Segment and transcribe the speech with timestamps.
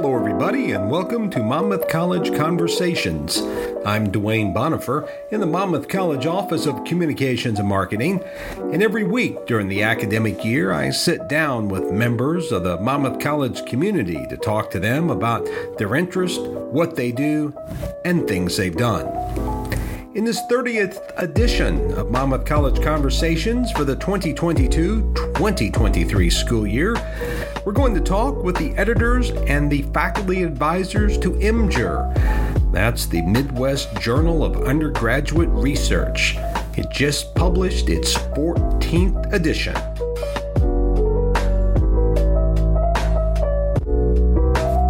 [0.00, 3.38] Hello, everybody, and welcome to Monmouth College Conversations.
[3.84, 8.22] I'm Dwayne Bonifer in the Monmouth College Office of Communications and Marketing,
[8.56, 13.18] and every week during the academic year, I sit down with members of the Monmouth
[13.18, 15.48] College community to talk to them about
[15.78, 17.52] their interest, what they do,
[18.04, 19.08] and things they've done.
[20.14, 26.96] In this 30th edition of Monmouth College Conversations for the 2022 2023 school year,
[27.68, 32.72] we're going to talk with the editors and the faculty advisors to MJUR.
[32.72, 36.34] That's the Midwest Journal of Undergraduate Research.
[36.78, 39.74] It just published its 14th edition.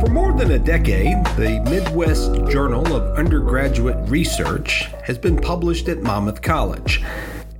[0.01, 6.01] For more than a decade, the Midwest Journal of Undergraduate Research has been published at
[6.01, 7.03] Monmouth College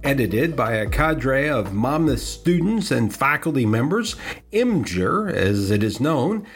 [0.09, 4.17] edited by a cadre of Monmouth students and faculty members,
[4.55, 6.47] MJUR, as it is known,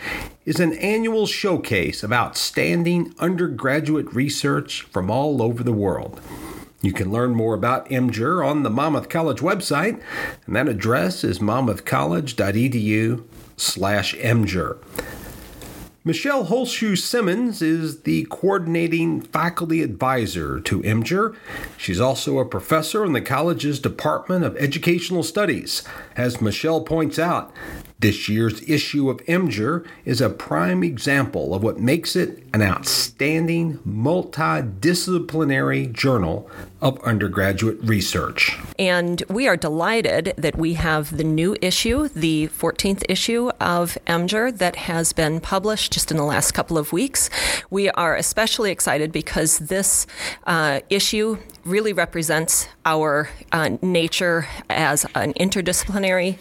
[0.46, 6.18] is an annual showcase of outstanding undergraduate research from all over the world.
[6.80, 10.00] You can learn more about MJUR on the Monmouth College website,
[10.46, 13.22] and that address is monmouthcollege.edu
[13.58, 14.78] slash MJUR.
[16.05, 21.36] Michelle Holschuh Simmons is the coordinating faculty advisor to MJUR.
[21.78, 25.84] She's also a professor in the college's Department of Educational Studies.
[26.16, 27.52] As Michelle points out,
[28.02, 33.78] this year's issue of MJUR is a prime example of what makes it an outstanding
[33.86, 38.58] multidisciplinary journal of undergraduate research.
[38.77, 44.58] And we are delighted that we have the new issue, the 14th issue of MJUR,
[44.58, 47.30] that has been published just in the last couple of weeks.
[47.70, 50.08] We are especially excited because this
[50.44, 56.36] uh, issue really represents our uh, nature as an interdisciplinary,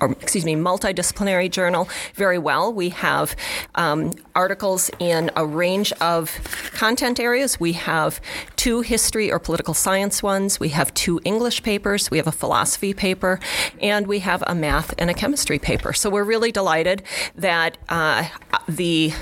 [0.00, 2.72] or excuse me, multidisciplinary journal very well.
[2.72, 3.34] We have
[3.74, 6.30] um, articles in a range of
[6.74, 7.58] content areas.
[7.58, 8.20] We have
[8.56, 12.92] two history or political science ones, we have two English papers, we have a philosophy
[12.92, 13.40] paper,
[13.80, 15.92] and we have a math and a chemistry paper.
[15.92, 17.02] So we're really delighted
[17.34, 18.28] that uh,
[18.68, 19.12] the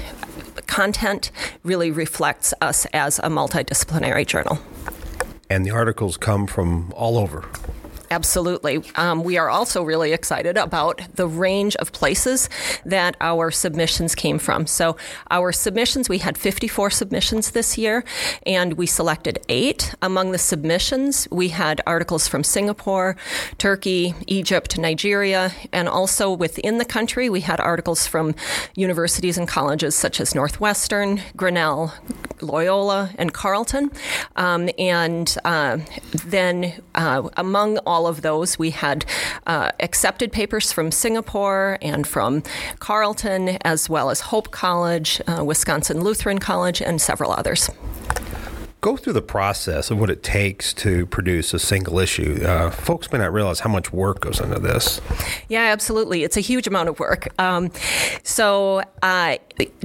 [0.66, 1.31] content
[1.62, 4.59] really reflects us as a multidisciplinary journal
[5.54, 7.44] and the articles come from all over.
[8.10, 8.82] Absolutely.
[8.97, 12.48] Um, we are also really excited about the range of places
[12.84, 14.66] that our submissions came from.
[14.66, 14.97] So,
[15.31, 18.04] our submissions, we had 54 submissions this year,
[18.47, 19.94] and we selected eight.
[20.03, 23.16] Among the submissions, we had articles from Singapore,
[23.59, 28.34] Turkey, Egypt, Nigeria, and also within the country, we had articles from
[28.75, 31.92] universities and colleges such as Northwestern, Grinnell,
[32.41, 33.91] Loyola, and Carleton.
[34.37, 35.78] Um, and uh,
[36.25, 38.59] then uh, among all of those.
[38.59, 39.05] We had
[39.47, 42.43] uh, accepted papers from Singapore and from
[42.78, 47.71] Carleton, as well as Hope College, uh, Wisconsin Lutheran College, and several others
[48.84, 52.45] go through the process of what it takes to produce a single issue.
[52.45, 55.00] Uh, folks may not realize how much work goes into this.
[55.49, 56.22] Yeah, absolutely.
[56.22, 57.28] It's a huge amount of work.
[57.41, 57.71] Um,
[58.22, 59.39] so, uh,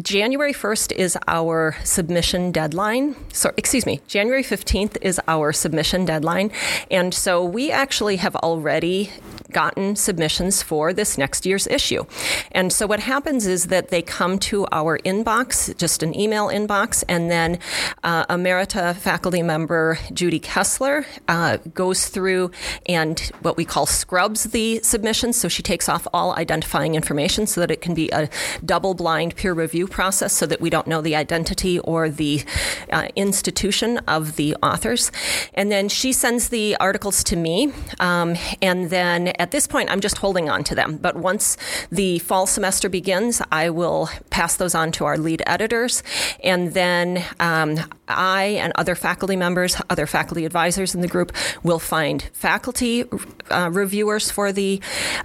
[0.04, 3.16] January 1st is our submission deadline.
[3.32, 6.52] So, excuse me, January 15th is our submission deadline.
[6.92, 9.12] And so, we actually have already
[9.52, 12.06] gotten submissions for this next year's issue.
[12.52, 17.04] And so what happens is that they come to our inbox, just an email inbox,
[17.08, 17.60] and then
[18.04, 22.52] uh, Emerita faculty member Judy Kessler uh, goes through
[22.86, 25.38] and what we call scrubs the submissions.
[25.38, 28.30] So she takes off all identifying information so that it can be a
[28.66, 32.44] double blind peer review process so that we don't know the identity or the
[32.92, 35.12] uh, institution of the authors.
[35.54, 37.72] And then she sends the articles to me.
[38.00, 40.98] Um, and then at this point, I'm just holding on to them.
[40.98, 41.58] But once
[41.92, 46.04] the fall semester begins, I will pass those on to our lead editors.
[46.44, 47.80] And then um,
[48.10, 51.32] I and other faculty members, other faculty advisors in the group
[51.64, 53.06] will find faculty
[53.52, 54.82] uh, reviewers for the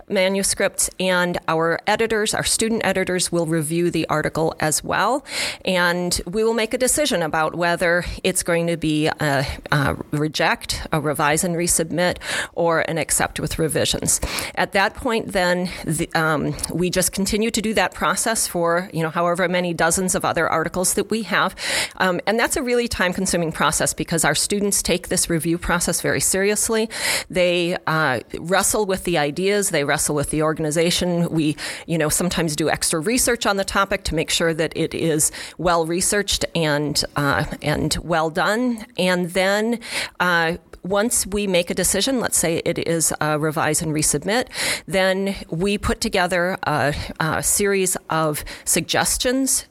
[0.09, 5.25] manuscripts, and our editors, our student editors, will review the article as well.
[5.65, 10.87] And we will make a decision about whether it's going to be a, a reject,
[10.93, 12.19] a revise and resubmit,
[12.55, 14.21] or an accept with revisions.
[14.55, 19.03] At that point, then the, um, we just continue to do that process for you
[19.03, 21.55] know however many dozens of other articles that we have,
[21.99, 26.21] um, and that's a really time-consuming process because our students take this review process very
[26.21, 26.91] seriously.
[27.31, 31.29] They uh, wrestle with the ideas, they wrestle with the organization.
[31.31, 31.57] We
[31.87, 35.31] you know sometimes do extra research on the topic to make sure that it is
[35.59, 39.81] well researched and uh, and well done, and then.
[40.21, 44.49] Uh, once we make a decision, let's say it is uh, revise and resubmit,
[44.87, 49.67] then we put together a, a series of suggestions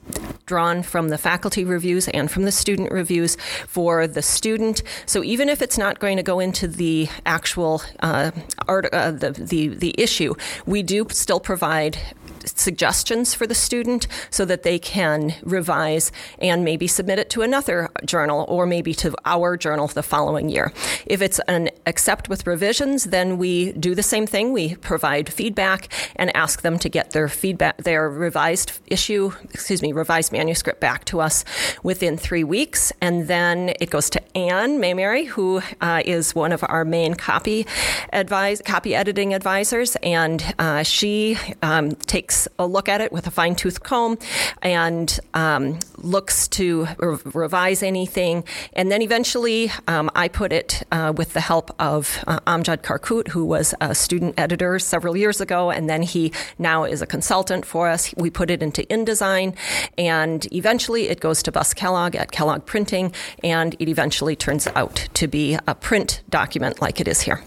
[0.46, 3.38] drawn from the faculty reviews and from the student reviews
[3.68, 4.82] for the student.
[5.06, 8.32] So even if it's not going to go into the actual uh,
[8.68, 10.34] art, uh, the, the the issue,
[10.66, 11.98] we do still provide
[12.46, 17.90] suggestions for the student so that they can revise and maybe submit it to another
[18.06, 20.74] journal or maybe to our journal the following year.
[21.06, 24.54] If it's an accept with revisions, then we do the same thing.
[24.54, 29.92] We provide feedback and ask them to get their feedback, their revised issue, excuse me,
[29.94, 31.46] revised manuscript back to us
[31.84, 32.92] within three weeks.
[33.02, 37.66] And then it goes to Anne Mamary, who uh, is one of our main copy
[38.12, 43.28] advise, copy editing advisors, and uh, she um, takes takes a look at it with
[43.28, 44.18] a fine tooth comb
[44.62, 48.44] and um, looks to re- revise anything.
[48.74, 53.30] And then eventually um, I put it uh, with the help of uh, Amjad Karkut,
[53.30, 57.66] who was a student editor several years ago, and then he now is a consultant
[57.66, 58.14] for us.
[58.18, 59.56] We put it into InDesign,
[59.98, 63.14] and eventually it goes to Bus Kellogg at Kellogg Printing,
[63.44, 67.44] and it eventually turns out to be a print document like it is here.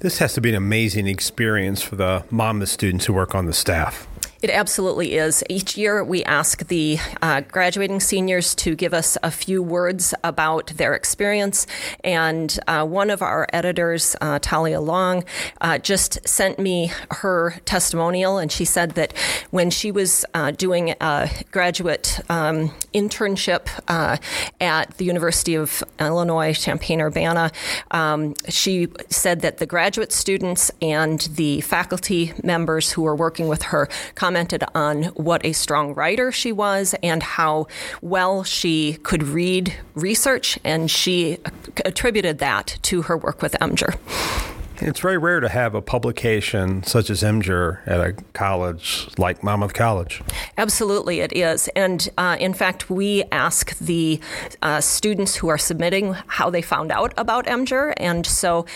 [0.00, 3.52] This has to be an amazing experience for the Monmouth students who work on the
[3.52, 4.08] staff.
[4.42, 5.44] It absolutely is.
[5.48, 10.66] Each year, we ask the uh, graduating seniors to give us a few words about
[10.78, 11.64] their experience.
[12.02, 15.22] And uh, one of our editors, uh, Talia Long,
[15.60, 18.38] uh, just sent me her testimonial.
[18.38, 19.16] And she said that
[19.52, 24.16] when she was uh, doing a graduate um, internship uh,
[24.60, 27.52] at the University of Illinois Champaign Urbana,
[27.92, 33.62] um, she said that the graduate students and the faculty members who were working with
[33.62, 33.88] her
[34.32, 37.66] commented on what a strong writer she was and how
[38.00, 41.36] well she could read research, and she
[41.84, 44.51] attributed that to her work with MJUR.
[44.84, 49.74] It's very rare to have a publication such as MJUR at a college like Monmouth
[49.74, 50.22] College.
[50.58, 51.68] Absolutely, it is.
[51.76, 54.18] And uh, in fact, we ask the
[54.60, 57.94] uh, students who are submitting how they found out about MJUR.
[57.96, 58.66] And so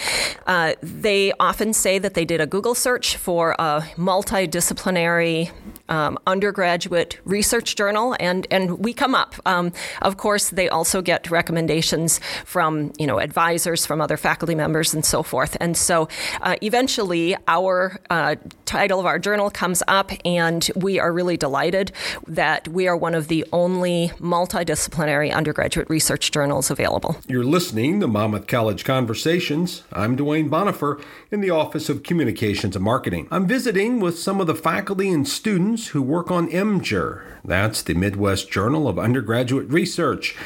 [0.47, 5.50] uh, they often say that they did a Google search for a multidisciplinary
[5.88, 9.35] um, undergraduate research journal, and, and we come up.
[9.47, 14.94] Um, of course, they also get recommendations from you know advisors, from other faculty members,
[14.94, 15.56] and so forth.
[15.61, 16.09] And so so
[16.43, 21.91] uh, eventually, our uh, title of our journal comes up, and we are really delighted
[22.27, 27.17] that we are one of the only multidisciplinary undergraduate research journals available.
[27.27, 29.85] You're listening to Monmouth College Conversations.
[29.91, 33.27] I'm Dwayne Bonifer in the Office of Communications and Marketing.
[33.31, 37.23] I'm visiting with some of the faculty and students who work on MJUR.
[37.47, 40.37] That's the Midwest Journal of Undergraduate Research.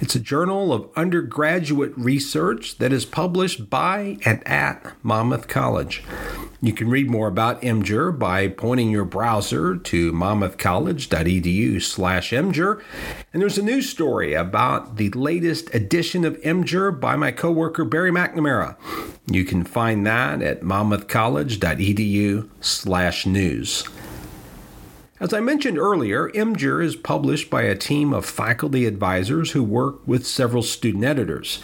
[0.00, 6.02] It's a journal of undergraduate research that is published by and at Monmouth College.
[6.60, 12.82] You can read more about MJUR by pointing your browser to monmouthcollege.edu slash MJUR.
[13.32, 18.10] And there's a news story about the latest edition of MJUR by my coworker Barry
[18.10, 18.76] McNamara.
[19.26, 23.84] You can find that at monmouthcollege.edu slash news.
[25.20, 30.06] As I mentioned earlier, MJUR is published by a team of faculty advisors who work
[30.06, 31.60] with several student editors.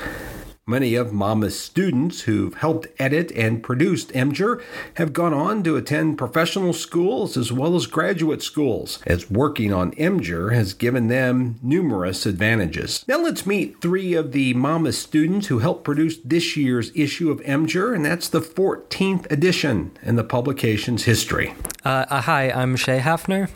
[0.67, 4.63] Many of Mama's students who've helped edit and produced MJUR
[4.95, 9.93] have gone on to attend professional schools as well as graduate schools, as working on
[9.93, 13.05] MJUR has given them numerous advantages.
[13.07, 17.43] Now let's meet three of the Monmouth students who helped produce this year's issue of
[17.43, 21.53] MJUR, and that's the 14th edition in the publication's history.
[21.85, 23.51] Uh, uh, hi, I'm Shay Hafner.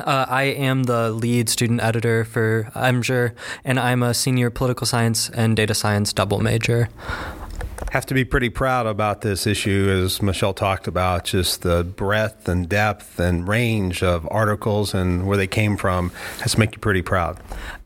[0.00, 5.30] Uh, I am the lead student editor for MJUR, and I'm a senior political science
[5.30, 6.88] and data science double major
[7.90, 12.48] have to be pretty proud about this issue, as Michelle talked about, just the breadth
[12.48, 16.78] and depth and range of articles and where they came from has to make you
[16.78, 17.38] pretty proud.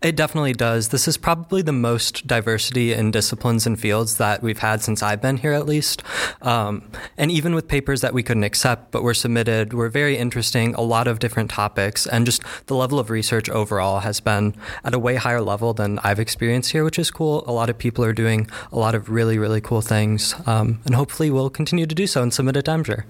[0.03, 0.91] It definitely does.
[0.91, 5.23] This is probably the most diversity in disciplines and fields that we've had since I've
[5.23, 6.03] been here, at least.
[6.43, 10.75] Um, and even with papers that we couldn't accept but were submitted, were very interesting,
[10.75, 14.93] a lot of different topics, and just the level of research overall has been at
[14.93, 17.43] a way higher level than I've experienced here, which is cool.
[17.47, 19.94] A lot of people are doing a lot of really, really cool things,
[20.47, 23.05] um, and hopefully we'll continue to do so and submit at MJUR.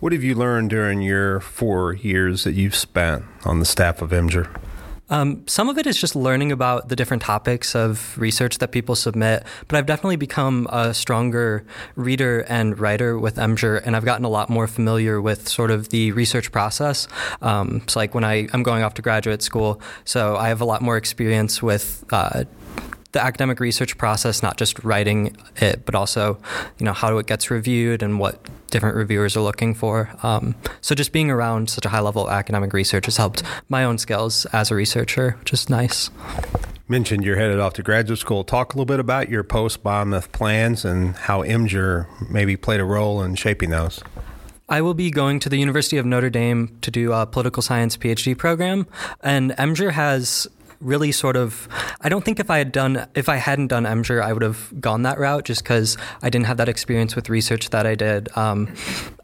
[0.00, 4.10] What have you learned during your four years that you've spent on the staff of
[4.10, 4.48] MJUR?
[5.08, 8.96] Um, some of it is just learning about the different topics of research that people
[8.96, 14.24] submit, but I've definitely become a stronger reader and writer with MJUR, and I've gotten
[14.24, 17.06] a lot more familiar with sort of the research process.
[17.40, 20.64] Um, so, like when I, I'm going off to graduate school, so I have a
[20.64, 22.04] lot more experience with.
[22.10, 22.44] Uh,
[23.16, 26.38] the academic research process, not just writing it, but also,
[26.78, 30.10] you know, how it gets reviewed and what different reviewers are looking for.
[30.22, 33.84] Um, so just being around such a high level of academic research has helped my
[33.84, 36.10] own skills as a researcher, which is nice.
[36.88, 38.44] Mentioned you're headed off to graduate school.
[38.44, 42.84] Talk a little bit about your post Monmouth plans and how MJUR maybe played a
[42.84, 44.02] role in shaping those.
[44.68, 47.96] I will be going to the University of Notre Dame to do a political science
[47.96, 48.86] PhD program,
[49.22, 50.48] and MJUR has
[50.80, 51.68] really sort of
[52.00, 54.72] I don't think if I had done if I hadn't done MJUR I would have
[54.80, 58.28] gone that route just because I didn't have that experience with research that I did.
[58.36, 58.74] Um,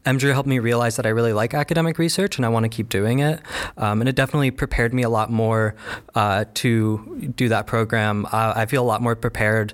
[0.05, 3.19] helped me realize that I really like academic research and I want to keep doing
[3.19, 3.39] it,
[3.77, 5.75] um, and it definitely prepared me a lot more
[6.15, 8.25] uh, to do that program.
[8.25, 9.73] Uh, I feel a lot more prepared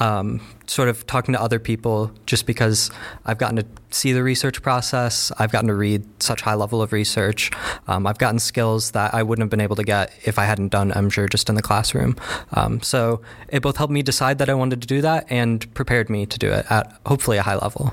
[0.00, 2.90] um, sort of talking to other people just because
[3.26, 5.30] I've gotten to see the research process.
[5.38, 7.50] I've gotten to read such high level of research.
[7.86, 10.68] Um, I've gotten skills that I wouldn't have been able to get if I hadn't
[10.68, 12.16] done MJUR just in the classroom.
[12.52, 16.08] Um, so it both helped me decide that I wanted to do that and prepared
[16.08, 17.92] me to do it at hopefully a high level.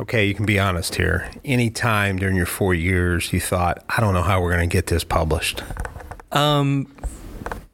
[0.00, 1.28] Okay, you can be honest here.
[1.44, 4.72] Any time during your four years you thought, I don't know how we're going to
[4.72, 5.62] get this published?
[6.30, 6.86] Um,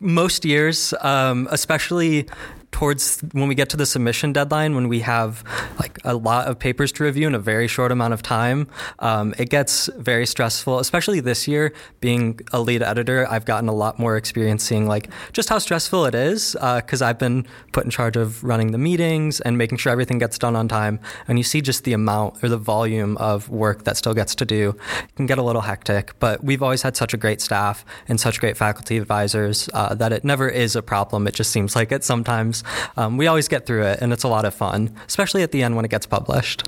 [0.00, 2.26] most years, um, especially
[2.74, 5.44] towards when we get to the submission deadline, when we have
[5.78, 8.66] like a lot of papers to review in a very short amount of time,
[8.98, 10.80] um, it gets very stressful.
[10.80, 15.08] Especially this year, being a lead editor, I've gotten a lot more experience seeing like
[15.32, 18.78] just how stressful it is because uh, I've been put in charge of running the
[18.78, 20.98] meetings and making sure everything gets done on time.
[21.28, 24.44] And you see just the amount or the volume of work that still gets to
[24.44, 24.70] do.
[25.04, 28.18] It can get a little hectic, but we've always had such a great staff and
[28.18, 31.28] such great faculty advisors uh, that it never is a problem.
[31.28, 32.63] It just seems like it sometimes
[32.96, 35.62] um, we always get through it, and it's a lot of fun, especially at the
[35.62, 36.64] end when it gets published.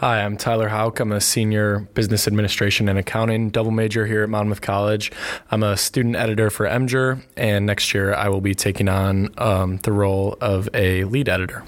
[0.00, 0.98] Hi, I'm Tyler Houck.
[0.98, 5.12] I'm a senior business administration and accounting double major here at Monmouth College.
[5.50, 9.76] I'm a student editor for MJUR, and next year I will be taking on um,
[9.82, 11.64] the role of a lead editor.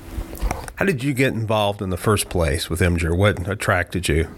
[0.82, 3.16] How did you get involved in the first place with MJUR?
[3.16, 4.28] What attracted you?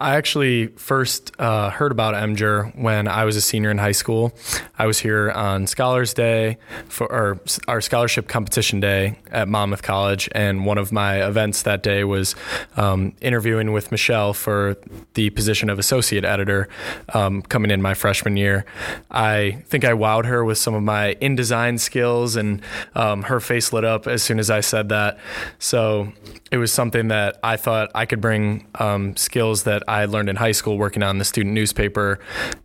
[0.00, 4.32] I actually first uh, heard about MJUR when I was a senior in high school.
[4.78, 6.56] I was here on Scholars Day
[6.88, 7.38] for our,
[7.68, 12.34] our scholarship competition day at Monmouth College, and one of my events that day was
[12.78, 14.78] um, interviewing with Michelle for
[15.12, 16.70] the position of associate editor
[17.12, 18.64] um, coming in my freshman year.
[19.10, 22.62] I think I wowed her with some of my InDesign skills, and
[22.94, 25.18] um, her face lit up as soon as I said that.
[25.58, 26.12] So
[26.50, 30.36] it was something that I thought I could bring um, skills that I learned in
[30.36, 32.18] high school working on the student newspaper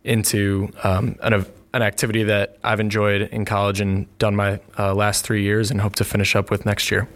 [0.04, 5.24] into um, an, an activity that I've enjoyed in college and done my uh, last
[5.24, 7.08] three years and hope to finish up with next year.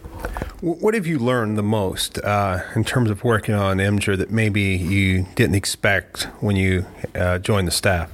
[0.61, 4.61] What have you learned the most uh, in terms of working on MJUR that maybe
[4.61, 8.11] you didn't expect when you uh, joined the staff?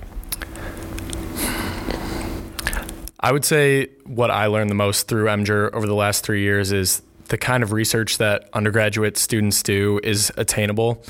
[3.22, 6.74] I would say what I learned the most through MJUR over the last three years
[6.74, 7.02] is
[7.34, 11.04] the kind of research that undergraduate students do is attainable.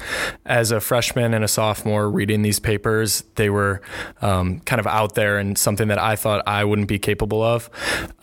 [0.45, 3.81] As a freshman and a sophomore reading these papers, they were
[4.21, 7.69] um, kind of out there and something that I thought I wouldn't be capable of.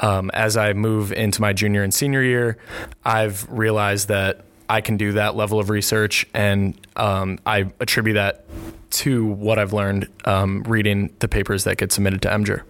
[0.00, 2.57] Um, as I move into my junior and senior year,
[3.04, 8.47] I've realized that I can do that level of research, and um, I attribute that
[8.92, 12.62] to what I've learned um, reading the papers that get submitted to MJUR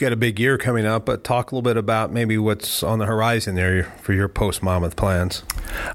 [0.00, 2.98] got a big year coming up, but talk a little bit about maybe what's on
[2.98, 5.42] the horizon there for your post Monmouth plans.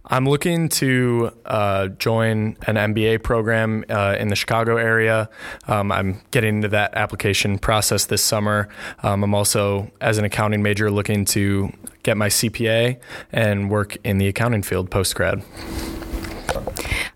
[0.05, 5.27] I'm looking to uh, join an MBA program uh, in the Chicago area.
[5.67, 8.69] Um, I'm getting into that application process this summer.
[9.01, 12.99] Um, I'm also, as an accounting major, looking to get my CPA
[13.31, 15.43] and work in the accounting field post grad.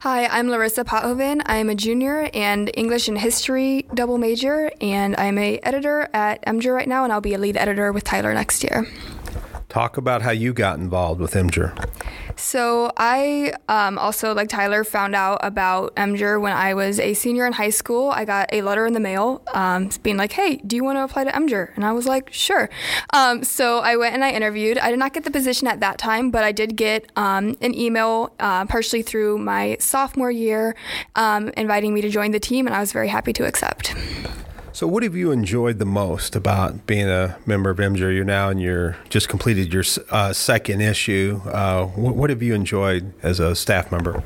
[0.03, 1.41] Hi, I'm Larissa Pothoven.
[1.45, 6.73] I'm a junior and English and History double major, and I'm a editor at MJUR
[6.73, 8.87] right now, and I'll be a lead editor with Tyler next year.
[9.69, 11.87] Talk about how you got involved with MJUR.
[12.35, 17.45] So I um, also, like Tyler, found out about MJUR when I was a senior
[17.45, 18.09] in high school.
[18.09, 21.03] I got a letter in the mail um, being like, "Hey, do you want to
[21.03, 22.69] apply to MJUR?" And I was like, "Sure."
[23.13, 24.79] Um, so I went and I interviewed.
[24.79, 27.75] I did not get the position at that time, but I did get um, an
[27.75, 30.75] email, uh, partially through my sophomore year,
[31.15, 33.93] um, inviting me to join the team, and I was very happy to accept.
[34.79, 38.15] So, what have you enjoyed the most about being a member of MJUR?
[38.15, 41.41] You're now and you're just completed your uh, second issue.
[41.47, 44.23] Uh, what, what, have you enjoyed as a staff member?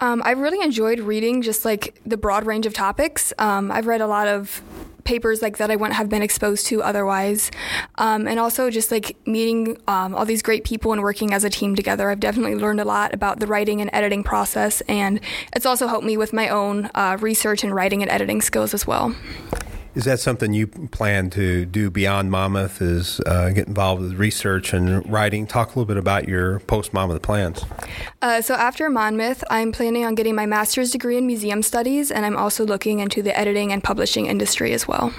[0.00, 3.32] Um, I've really enjoyed reading just like the broad range of topics.
[3.38, 4.60] Um, I've read a lot of
[5.04, 7.52] papers like that I wouldn't have been exposed to otherwise.
[7.94, 11.50] Um, and also just like meeting um, all these great people and working as a
[11.50, 12.10] team together.
[12.10, 15.20] I've definitely learned a lot about the writing and editing process, and
[15.54, 18.84] it's also helped me with my own uh, research and writing and editing skills as
[18.84, 19.14] well.
[19.94, 22.80] Is that something you plan to do beyond Monmouth?
[22.80, 25.46] Is uh, get involved with research and writing?
[25.46, 27.62] Talk a little bit about your post Monmouth plans.
[28.22, 32.24] Uh, so after Monmouth, I'm planning on getting my master's degree in museum studies, and
[32.24, 35.12] I'm also looking into the editing and publishing industry as well.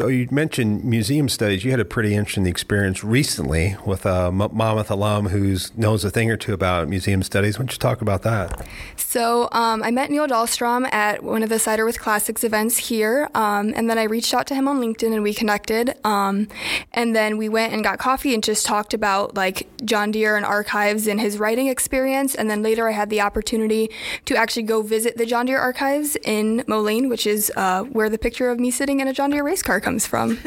[0.00, 1.62] So you mentioned museum studies.
[1.62, 6.30] You had a pretty interesting experience recently with a Monmouth alum who knows a thing
[6.30, 7.58] or two about museum studies.
[7.58, 8.66] Why don't you talk about that?
[8.96, 13.28] So um, I met Neil Dahlstrom at one of the Cider with Classics events here,
[13.34, 15.94] um, and then I reached out to him on LinkedIn and we connected.
[16.02, 16.48] Um,
[16.94, 20.46] and then we went and got coffee and just talked about like John Deere and
[20.46, 22.34] archives and his writing experience.
[22.34, 23.90] And then later I had the opportunity
[24.24, 28.16] to actually go visit the John Deere archives in Moline, which is uh, where the
[28.16, 30.38] picture of me sitting in a John Deere race car comes from.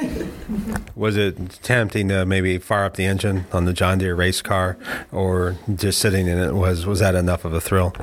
[0.95, 4.77] Was it tempting to maybe fire up the engine on the John Deere race car,
[5.11, 7.93] or just sitting in it was was that enough of a thrill?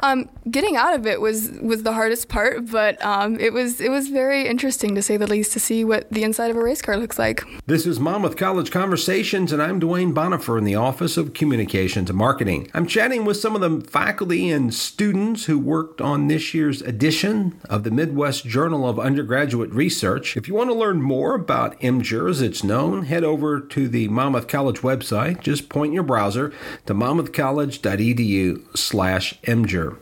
[0.00, 3.90] Um, getting out of it was was the hardest part, but um, it was it
[3.90, 6.80] was very interesting to say the least to see what the inside of a race
[6.80, 7.44] car looks like.
[7.66, 12.18] This is Monmouth College Conversations, and I'm Dwayne Bonifer in the Office of Communications and
[12.18, 12.70] Marketing.
[12.74, 17.60] I'm chatting with some of the faculty and students who worked on this year's edition
[17.68, 20.36] of the Midwest Journal of Undergraduate Research.
[20.36, 24.08] If you want to learn more about MJUR as it's known, head over to the
[24.08, 25.40] Monmouth College website.
[25.40, 26.52] Just point your browser
[26.86, 29.96] to monmouthcollege.edu slash MJUR.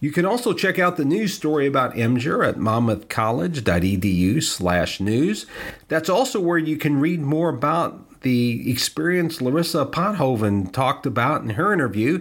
[0.00, 5.46] You can also check out the news story about MJUR at monmouthcollege.edu slash news.
[5.88, 11.50] That's also where you can read more about the experience Larissa Pothoven talked about in
[11.50, 12.20] her interview.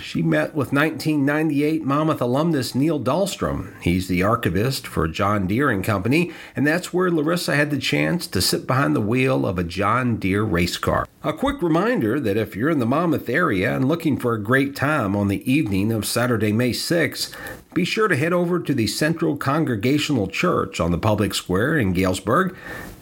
[0.00, 3.78] She met with 1998 Monmouth alumnus Neil Dahlstrom.
[3.82, 8.26] He's the archivist for John Deere and Company, and that's where Larissa had the chance
[8.28, 11.06] to sit behind the wheel of a John Deere race car.
[11.22, 14.74] A quick reminder that if you're in the Monmouth area and looking for a great
[14.74, 17.34] time on the evening of Saturday, May 6th,
[17.74, 21.92] be sure to head over to the Central Congregational Church on the public square in
[21.92, 22.56] Galesburg.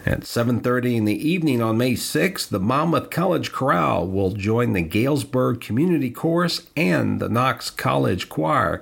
[0.06, 4.82] At 7:30 in the evening on May 6th, the Monmouth College Chorale will join the
[4.82, 8.80] Galesburg Community Chorus and the Knox College Choir.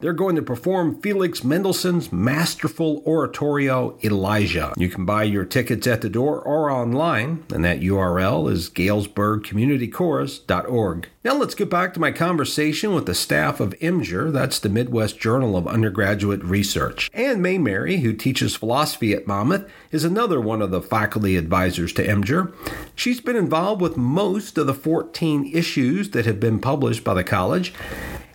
[0.00, 4.72] They're going to perform Felix Mendelssohn's masterful oratorio Elijah.
[4.78, 11.08] You can buy your tickets at the door or online, and that URL is galesburgcommunitychorus.org.
[11.22, 15.18] Now let's get back to my conversation with the staff of MJUR, that's the Midwest
[15.18, 17.10] Journal of Undergraduate Research.
[17.12, 22.06] Anne Mamary, who teaches philosophy at Monmouth, is another one of the faculty advisors to
[22.06, 22.54] MJUR.
[22.94, 27.22] She's been involved with most of the 14 issues that have been published by the
[27.22, 27.74] college.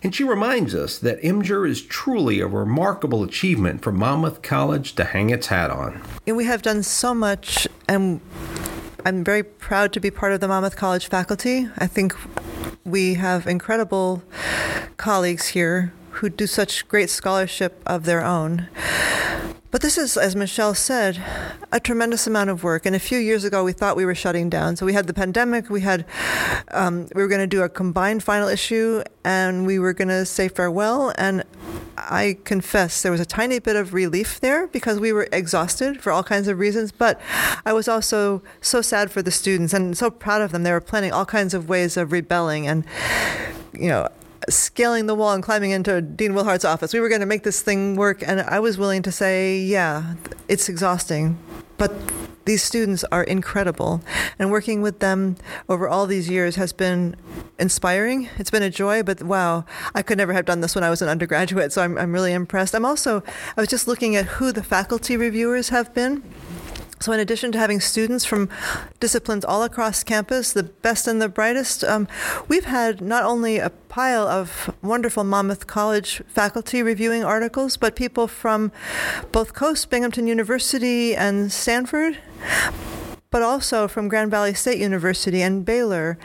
[0.02, 5.04] And she reminds us that MJUR is truly a remarkable achievement for Monmouth College to
[5.04, 6.02] hang its hat on.
[6.26, 8.20] We have done so much, and
[9.04, 11.68] I'm very proud to be part of the Monmouth College faculty.
[11.78, 12.14] I think
[12.84, 14.22] we have incredible
[14.96, 18.68] colleagues here who do such great scholarship of their own.
[19.76, 21.22] But this is, as Michelle said,
[21.70, 22.86] a tremendous amount of work.
[22.86, 24.74] And a few years ago, we thought we were shutting down.
[24.74, 25.68] So we had the pandemic.
[25.68, 26.06] We had
[26.70, 30.24] um, we were going to do a combined final issue, and we were going to
[30.24, 31.12] say farewell.
[31.18, 31.44] And
[31.98, 36.10] I confess there was a tiny bit of relief there because we were exhausted for
[36.10, 36.90] all kinds of reasons.
[36.90, 37.20] But
[37.66, 40.62] I was also so sad for the students and so proud of them.
[40.62, 42.82] They were planning all kinds of ways of rebelling and
[43.74, 44.08] you know
[44.48, 46.92] scaling the wall and climbing into Dean Willhardt's office.
[46.92, 50.14] We were going to make this thing work, and I was willing to say, yeah,
[50.48, 51.38] it's exhausting,
[51.78, 51.92] but
[52.44, 54.02] these students are incredible.
[54.38, 55.36] And working with them
[55.68, 57.16] over all these years has been
[57.58, 58.28] inspiring.
[58.38, 61.02] It's been a joy, but wow, I could never have done this when I was
[61.02, 62.74] an undergraduate, so I'm, I'm really impressed.
[62.74, 63.22] I'm also,
[63.56, 66.22] I was just looking at who the faculty reviewers have been.
[66.98, 68.48] So, in addition to having students from
[69.00, 72.08] disciplines all across campus, the best and the brightest, um,
[72.48, 78.26] we've had not only a pile of wonderful Monmouth College faculty reviewing articles, but people
[78.26, 78.72] from
[79.30, 82.18] both coasts, Binghamton University and Stanford,
[83.30, 86.18] but also from Grand Valley State University and Baylor.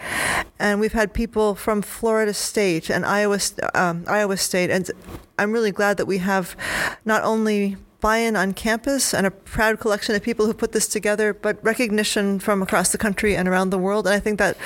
[0.58, 3.40] And we've had people from Florida State and Iowa,
[3.74, 4.70] um, Iowa State.
[4.70, 4.90] And
[5.38, 6.56] I'm really glad that we have
[7.04, 10.88] not only buy in on campus and a proud collection of people who put this
[10.88, 14.08] together, but recognition from across the country and around the world.
[14.08, 14.58] And I think that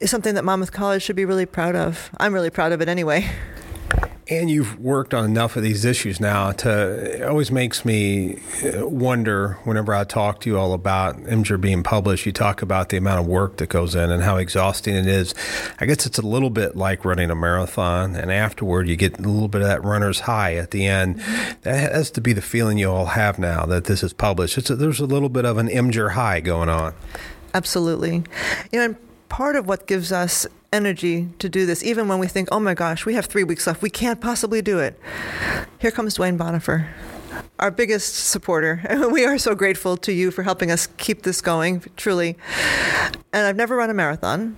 [0.00, 2.10] is something that Monmouth College should be really proud of.
[2.18, 3.30] I'm really proud of it anyway.
[4.34, 8.86] And you've worked on enough of these issues now to, it always makes me uh,
[8.86, 12.96] wonder whenever I talk to you all about MJUR being published, you talk about the
[12.96, 15.34] amount of work that goes in and how exhausting it is.
[15.78, 19.22] I guess it's a little bit like running a marathon, and afterward you get a
[19.22, 21.20] little bit of that runner's high at the end.
[21.62, 24.58] That has to be the feeling you all have now that this is published.
[24.68, 26.94] A, there's a little bit of an MJUR high going on.
[27.54, 28.24] Absolutely.
[28.72, 28.96] You know,
[29.28, 32.74] part of what gives us energy to do this, even when we think, oh my
[32.74, 34.98] gosh, we have three weeks left, we can't possibly do it.
[35.78, 36.88] Here comes Dwayne Bonifer.
[37.58, 38.82] our biggest supporter.
[39.12, 42.36] we are so grateful to you for helping us keep this going, truly.
[43.32, 44.56] And I've never run a marathon,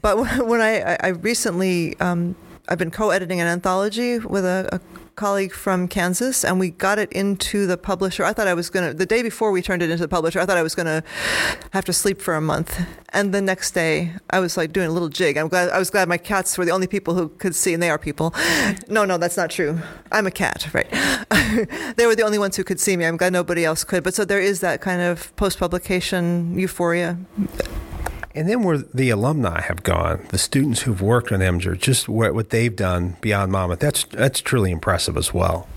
[0.00, 2.36] but when I, I recently, um,
[2.68, 4.80] I've been co-editing an anthology with a, a
[5.16, 8.24] colleague from Kansas, and we got it into the publisher.
[8.24, 10.40] I thought I was going to, the day before we turned it into the publisher,
[10.40, 11.02] I thought I was going to
[11.70, 12.80] have to sleep for a month.
[13.10, 15.36] And the next day, I was like doing a little jig.
[15.36, 17.82] I'm glad, I was glad my cats were the only people who could see, and
[17.82, 18.34] they are people.
[18.88, 19.80] No, no, that's not true.
[20.10, 20.90] I'm a cat, right?
[21.96, 23.04] they were the only ones who could see me.
[23.04, 24.02] I'm glad nobody else could.
[24.02, 27.18] But so there is that kind of post publication euphoria.
[28.34, 32.34] And then where the alumni have gone, the students who've worked on MJUR, just what,
[32.34, 35.68] what they've done beyond Monmouth, that's that's truly impressive as well.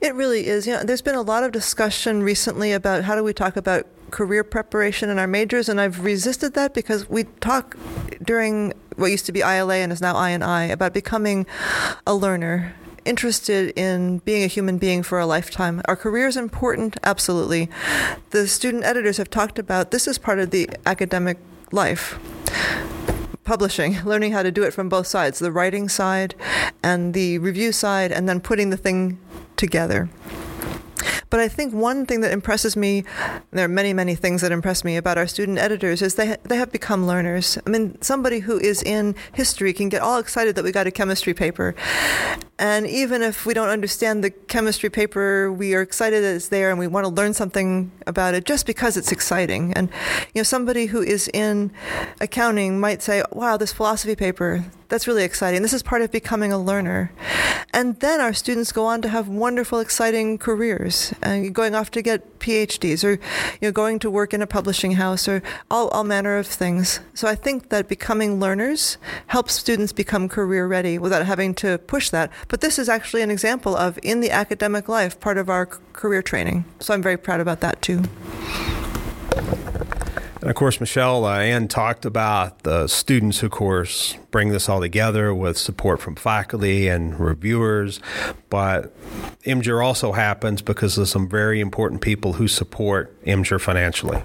[0.00, 0.66] It really is.
[0.66, 3.86] You know, there's been a lot of discussion recently about how do we talk about
[4.10, 7.76] career preparation in our majors, and I've resisted that because we talk
[8.22, 11.46] during what used to be ILA and is now I&I about becoming
[12.06, 15.80] a learner interested in being a human being for a lifetime.
[15.84, 17.68] Our career is important, absolutely.
[18.30, 21.38] The student editors have talked about this is part of the academic
[21.72, 22.18] life
[23.46, 26.34] publishing, learning how to do it from both sides the writing side
[26.82, 29.18] and the review side, and then putting the thing
[29.56, 30.10] together.
[31.30, 33.04] But I think one thing that impresses me,
[33.50, 36.56] there are many, many things that impress me about our student editors, is they, they
[36.56, 37.58] have become learners.
[37.66, 40.90] I mean, somebody who is in history can get all excited that we got a
[40.90, 41.74] chemistry paper.
[42.58, 46.70] And even if we don't understand the chemistry paper, we are excited that it's there
[46.70, 49.74] and we want to learn something about it just because it's exciting.
[49.74, 49.90] And,
[50.34, 51.70] you know, somebody who is in
[52.18, 55.62] accounting might say, wow, this philosophy paper, that's really exciting.
[55.62, 57.12] This is part of becoming a learner.
[57.72, 62.02] And then our students go on to have wonderful, exciting careers, and going off to
[62.02, 63.12] get PhDs or
[63.60, 67.00] you know, going to work in a publishing house or all, all manner of things.
[67.14, 72.10] So I think that becoming learners helps students become career ready without having to push
[72.10, 72.30] that.
[72.48, 76.22] But this is actually an example of, in the academic life, part of our career
[76.22, 76.64] training.
[76.80, 78.04] So I'm very proud about that too.
[80.46, 84.80] And of course, Michelle uh, Ann talked about the students, of course, bring this all
[84.80, 87.98] together with support from faculty and reviewers.
[88.48, 88.96] But
[89.42, 94.22] MJUR also happens because of some very important people who support MJUR financially.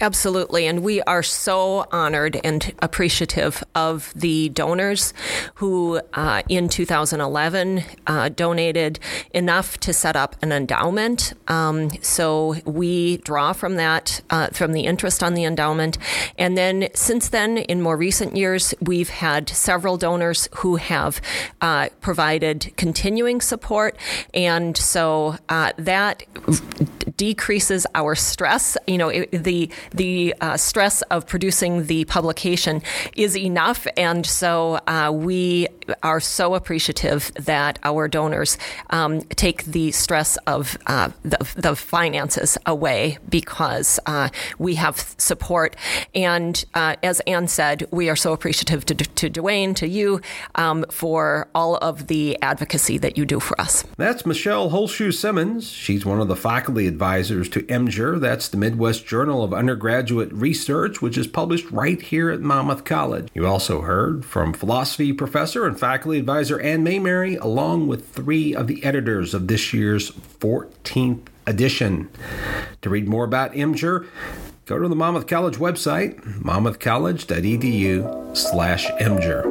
[0.00, 0.66] Absolutely.
[0.66, 5.14] And we are so honored and appreciative of the donors
[5.54, 8.98] who, uh, in 2011, uh, donated
[9.32, 11.32] enough to set up an endowment.
[11.46, 15.59] Um, so we draw from that, uh, from the interest on the endowment.
[16.38, 21.20] And then since then, in more recent years, we've had several donors who have
[21.60, 23.96] uh, provided continuing support,
[24.32, 26.22] and so uh, that
[27.16, 28.76] decreases our stress.
[28.86, 32.82] You know, it, the the uh, stress of producing the publication
[33.16, 35.68] is enough, and so uh, we
[36.02, 38.56] are so appreciative that our donors
[38.90, 45.49] um, take the stress of uh, the, the finances away because uh, we have support.
[46.14, 50.20] And as Anne said, we are so appreciative to, to Dwayne, to you,
[50.54, 53.84] um, for all of the advocacy that you do for us.
[53.96, 55.70] That's Michelle Holschuh Simmons.
[55.70, 58.20] She's one of the faculty advisors to MJUR.
[58.20, 63.28] That's the Midwest Journal of Undergraduate Research, which is published right here at Monmouth College.
[63.34, 68.66] You also heard from philosophy professor and faculty advisor Anne Mamary, along with three of
[68.66, 72.08] the editors of this year's 14th edition.
[72.82, 74.06] To read more about MJUR,
[74.70, 79.42] go to the Monmouth College website, monmouthcollege.edu slash MJUR.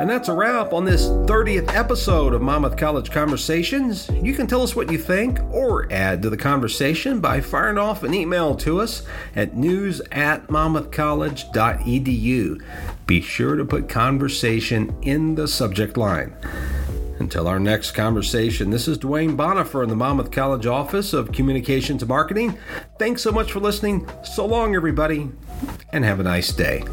[0.00, 4.08] And that's a wrap on this 30th episode of Monmouth College Conversations.
[4.22, 8.04] You can tell us what you think or add to the conversation by firing off
[8.04, 9.02] an email to us
[9.34, 12.62] at news at monmouthcollege.edu.
[13.08, 16.32] Be sure to put conversation in the subject line.
[17.24, 22.02] Until our next conversation, this is Dwayne Bonifer in the Monmouth College Office of Communications
[22.02, 22.58] and Marketing.
[22.98, 24.06] Thanks so much for listening.
[24.22, 25.30] So long, everybody,
[25.94, 26.84] and have a nice day.